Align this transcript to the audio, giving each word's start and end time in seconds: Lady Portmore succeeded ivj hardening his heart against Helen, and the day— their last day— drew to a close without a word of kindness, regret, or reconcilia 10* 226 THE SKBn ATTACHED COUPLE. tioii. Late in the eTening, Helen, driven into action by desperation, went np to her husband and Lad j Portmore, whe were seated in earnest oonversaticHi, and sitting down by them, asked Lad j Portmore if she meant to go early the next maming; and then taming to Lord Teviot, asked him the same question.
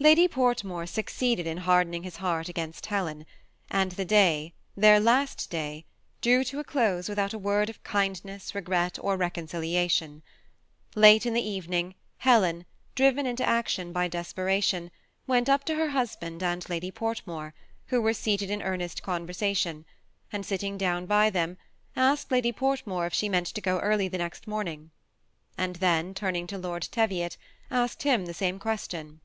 Lady 0.00 0.26
Portmore 0.28 0.86
succeeded 0.88 1.46
ivj 1.46 1.60
hardening 1.60 2.02
his 2.02 2.16
heart 2.16 2.48
against 2.48 2.86
Helen, 2.86 3.24
and 3.70 3.92
the 3.92 4.04
day— 4.04 4.52
their 4.84 4.98
last 5.00 5.48
day— 5.50 5.86
drew 6.20 6.42
to 6.44 6.58
a 6.58 6.64
close 6.64 7.08
without 7.08 7.32
a 7.32 7.38
word 7.38 7.70
of 7.70 7.82
kindness, 7.84 8.54
regret, 8.56 8.98
or 9.00 9.16
reconcilia 9.16 9.86
10* 9.86 9.96
226 9.96 9.96
THE 9.96 10.06
SKBn 10.10 10.10
ATTACHED 10.10 10.20
COUPLE. 10.26 11.00
tioii. 11.00 11.02
Late 11.02 11.26
in 11.26 11.34
the 11.34 11.42
eTening, 11.42 11.94
Helen, 12.18 12.66
driven 12.96 13.24
into 13.24 13.48
action 13.48 13.92
by 13.92 14.08
desperation, 14.08 14.90
went 15.28 15.46
np 15.48 15.62
to 15.64 15.74
her 15.76 15.90
husband 15.90 16.42
and 16.42 16.68
Lad 16.68 16.82
j 16.82 16.90
Portmore, 16.90 17.52
whe 17.90 17.98
were 17.98 18.12
seated 18.12 18.50
in 18.50 18.62
earnest 18.62 19.00
oonversaticHi, 19.04 19.84
and 20.32 20.44
sitting 20.44 20.76
down 20.76 21.06
by 21.06 21.30
them, 21.30 21.56
asked 21.96 22.30
Lad 22.32 22.42
j 22.42 22.52
Portmore 22.52 23.06
if 23.06 23.14
she 23.14 23.28
meant 23.30 23.46
to 23.46 23.60
go 23.60 23.78
early 23.78 24.08
the 24.08 24.18
next 24.18 24.46
maming; 24.46 24.90
and 25.56 25.76
then 25.76 26.12
taming 26.12 26.46
to 26.48 26.58
Lord 26.58 26.82
Teviot, 26.90 27.36
asked 27.70 28.02
him 28.02 28.26
the 28.26 28.34
same 28.34 28.58
question. 28.58 29.20